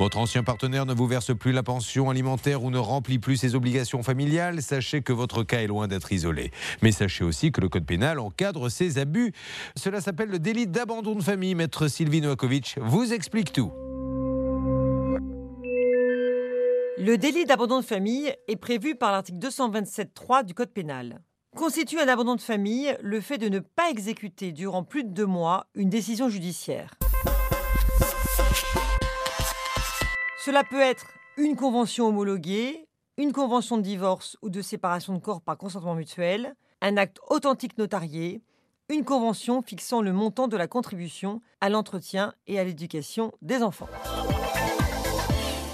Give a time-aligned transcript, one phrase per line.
[0.00, 3.56] Votre ancien partenaire ne vous verse plus la pension alimentaire ou ne remplit plus ses
[3.56, 6.52] obligations familiales, sachez que votre cas est loin d'être isolé.
[6.82, 9.32] Mais sachez aussi que le Code pénal encadre ces abus.
[9.74, 11.56] Cela s'appelle le délit d'abandon de famille.
[11.56, 13.72] Maître Sylvie Noakovic vous explique tout.
[17.00, 21.22] Le délit d'abandon de famille est prévu par l'article 227.3 du Code pénal.
[21.56, 25.26] Constitue un abandon de famille le fait de ne pas exécuter durant plus de deux
[25.26, 26.90] mois une décision judiciaire.
[30.48, 35.42] Cela peut être une convention homologuée, une convention de divorce ou de séparation de corps
[35.42, 38.40] par consentement mutuel, un acte authentique notarié,
[38.88, 43.90] une convention fixant le montant de la contribution à l'entretien et à l'éducation des enfants.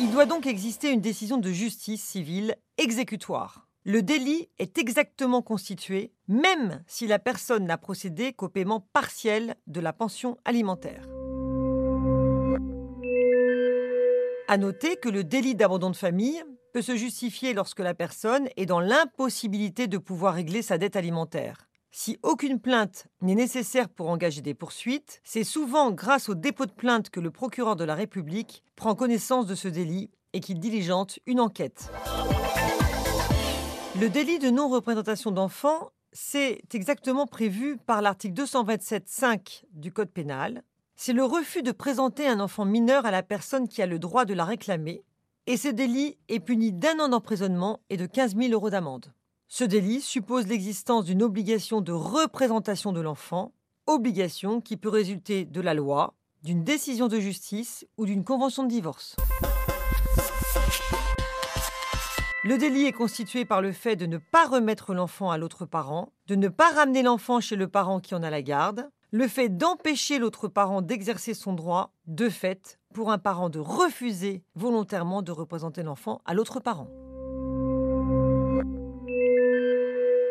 [0.00, 3.68] Il doit donc exister une décision de justice civile exécutoire.
[3.84, 9.80] Le délit est exactement constitué même si la personne n'a procédé qu'au paiement partiel de
[9.80, 11.04] la pension alimentaire.
[14.52, 18.66] À noter que le délit d'abandon de famille peut se justifier lorsque la personne est
[18.66, 21.70] dans l'impossibilité de pouvoir régler sa dette alimentaire.
[21.90, 26.70] Si aucune plainte n'est nécessaire pour engager des poursuites, c'est souvent grâce au dépôt de
[26.70, 31.18] plainte que le procureur de la République prend connaissance de ce délit et qu'il diligente
[31.24, 31.90] une enquête.
[33.98, 40.62] Le délit de non-représentation d'enfants, c'est exactement prévu par l'article 227.5 du Code pénal
[41.04, 44.24] c'est le refus de présenter un enfant mineur à la personne qui a le droit
[44.24, 45.02] de la réclamer,
[45.48, 49.12] et ce délit est puni d'un an d'emprisonnement et de 15 000 euros d'amende.
[49.48, 53.52] Ce délit suppose l'existence d'une obligation de représentation de l'enfant,
[53.88, 56.14] obligation qui peut résulter de la loi,
[56.44, 59.16] d'une décision de justice ou d'une convention de divorce.
[62.44, 66.12] Le délit est constitué par le fait de ne pas remettre l'enfant à l'autre parent,
[66.28, 69.50] de ne pas ramener l'enfant chez le parent qui en a la garde, le fait
[69.50, 75.30] d'empêcher l'autre parent d'exercer son droit, de fait, pour un parent de refuser volontairement de
[75.30, 76.88] représenter l'enfant à l'autre parent.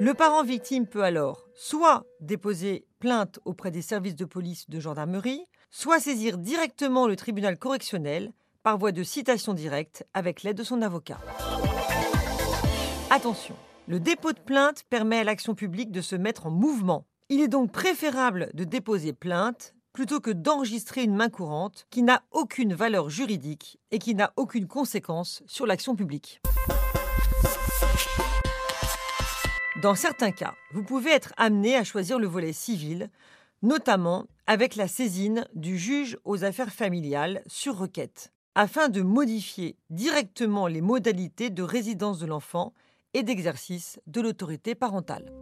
[0.00, 5.44] Le parent victime peut alors soit déposer plainte auprès des services de police de gendarmerie,
[5.70, 10.80] soit saisir directement le tribunal correctionnel par voie de citation directe avec l'aide de son
[10.80, 11.18] avocat.
[13.10, 13.54] Attention,
[13.86, 17.48] le dépôt de plainte permet à l'action publique de se mettre en mouvement il est
[17.48, 23.08] donc préférable de déposer plainte plutôt que d'enregistrer une main courante qui n'a aucune valeur
[23.08, 26.42] juridique et qui n'a aucune conséquence sur l'action publique.
[29.80, 33.08] Dans certains cas, vous pouvez être amené à choisir le volet civil,
[33.62, 40.66] notamment avec la saisine du juge aux affaires familiales sur requête, afin de modifier directement
[40.66, 42.74] les modalités de résidence de l'enfant
[43.14, 45.32] et d'exercice de l'autorité parentale.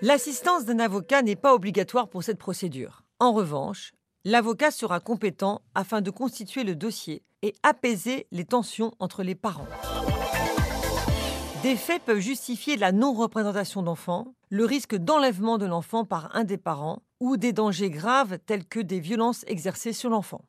[0.00, 3.02] L'assistance d'un avocat n'est pas obligatoire pour cette procédure.
[3.18, 3.90] En revanche,
[4.24, 9.66] l'avocat sera compétent afin de constituer le dossier et apaiser les tensions entre les parents.
[11.64, 16.58] Des faits peuvent justifier la non-représentation d'enfants, le risque d'enlèvement de l'enfant par un des
[16.58, 20.42] parents ou des dangers graves tels que des violences exercées sur l'enfant.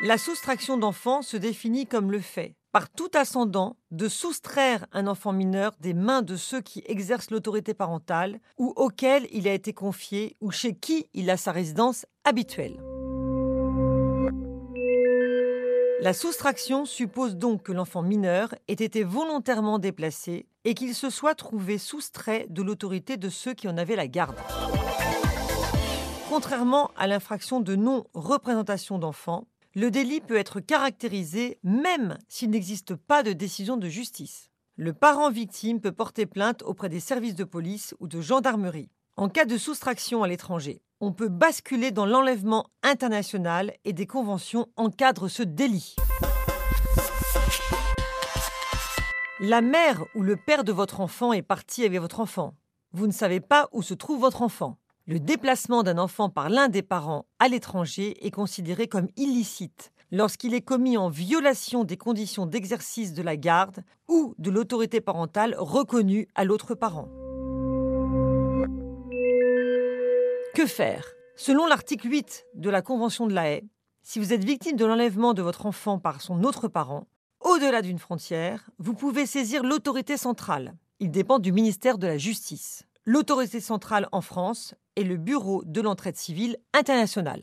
[0.00, 5.32] La soustraction d'enfants se définit comme le fait, par tout ascendant, de soustraire un enfant
[5.32, 10.36] mineur des mains de ceux qui exercent l'autorité parentale ou auxquels il a été confié
[10.40, 12.82] ou chez qui il a sa résidence habituelle.
[16.00, 21.36] La soustraction suppose donc que l'enfant mineur ait été volontairement déplacé et qu'il se soit
[21.36, 24.34] trouvé soustrait de l'autorité de ceux qui en avaient la garde.
[26.28, 33.24] Contrairement à l'infraction de non-représentation d'enfants, le délit peut être caractérisé même s'il n'existe pas
[33.24, 34.50] de décision de justice.
[34.76, 38.90] Le parent victime peut porter plainte auprès des services de police ou de gendarmerie.
[39.16, 44.68] En cas de soustraction à l'étranger, on peut basculer dans l'enlèvement international et des conventions
[44.76, 45.96] encadrent ce délit.
[49.40, 52.54] La mère ou le père de votre enfant est parti avec votre enfant.
[52.92, 54.78] Vous ne savez pas où se trouve votre enfant.
[55.06, 60.54] Le déplacement d'un enfant par l'un des parents à l'étranger est considéré comme illicite lorsqu'il
[60.54, 66.26] est commis en violation des conditions d'exercice de la garde ou de l'autorité parentale reconnue
[66.34, 67.10] à l'autre parent.
[70.54, 71.04] Que faire?
[71.36, 73.64] Selon l'article 8 de la Convention de la haie,
[74.02, 77.06] Si vous êtes victime de l'enlèvement de votre enfant par son autre parent,
[77.40, 80.74] au-delà d'une frontière, vous pouvez saisir l'autorité centrale.
[80.98, 82.84] Il dépend du ministère de la Justice.
[83.06, 87.42] L'autorité centrale en France est le Bureau de l'entraide civile internationale.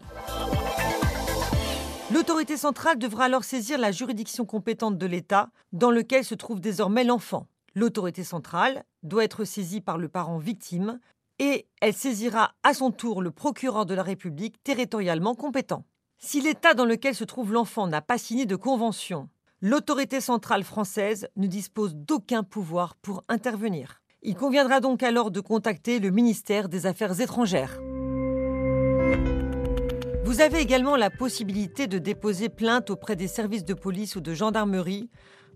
[2.11, 7.03] L'autorité centrale devra alors saisir la juridiction compétente de l'État dans lequel se trouve désormais
[7.03, 7.45] l'enfant.
[7.75, 10.99] L'autorité centrale doit être saisie par le parent victime
[11.37, 15.85] et elle saisira à son tour le procureur de la République territorialement compétent.
[16.17, 19.29] Si l'État dans lequel se trouve l'enfant n'a pas signé de convention,
[19.61, 24.00] l'autorité centrale française ne dispose d'aucun pouvoir pour intervenir.
[24.23, 27.79] Il conviendra donc alors de contacter le ministère des Affaires étrangères.
[30.23, 34.35] Vous avez également la possibilité de déposer plainte auprès des services de police ou de
[34.35, 35.09] gendarmerie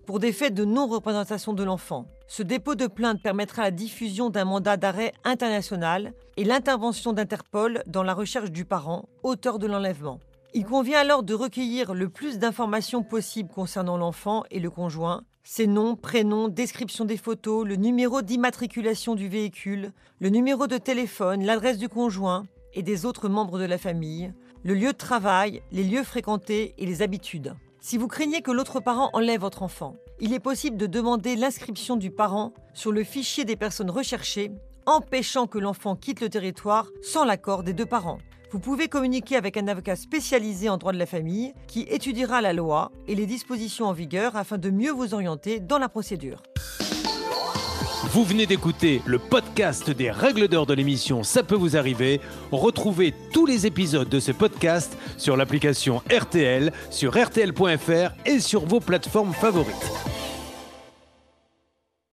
[0.07, 2.07] pour des faits de non-représentation de l'enfant.
[2.27, 8.03] Ce dépôt de plainte permettra la diffusion d'un mandat d'arrêt international et l'intervention d'Interpol dans
[8.03, 10.19] la recherche du parent, auteur de l'enlèvement.
[10.55, 15.67] Il convient alors de recueillir le plus d'informations possibles concernant l'enfant et le conjoint, ses
[15.67, 21.77] noms, prénoms, description des photos, le numéro d'immatriculation du véhicule, le numéro de téléphone, l'adresse
[21.77, 24.33] du conjoint et des autres membres de la famille,
[24.63, 27.53] le lieu de travail, les lieux fréquentés et les habitudes.
[27.79, 31.95] Si vous craignez que l'autre parent enlève votre enfant, il est possible de demander l'inscription
[31.95, 34.51] du parent sur le fichier des personnes recherchées,
[34.87, 38.17] empêchant que l'enfant quitte le territoire sans l'accord des deux parents.
[38.55, 42.53] Vous pouvez communiquer avec un avocat spécialisé en droit de la famille qui étudiera la
[42.53, 46.41] loi et les dispositions en vigueur afin de mieux vous orienter dans la procédure.
[48.11, 52.21] Vous venez d'écouter le podcast des règles d'or de l'émission Ça peut vous arriver.
[52.53, 58.79] Retrouvez tous les épisodes de ce podcast sur l'application RTL, sur rtl.fr et sur vos
[58.79, 60.14] plateformes favorites.